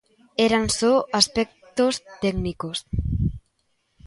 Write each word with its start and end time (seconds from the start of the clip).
Eran 0.47 0.65
só 0.79 0.93
aspectos 1.21 1.95
técnicos. 2.23 2.77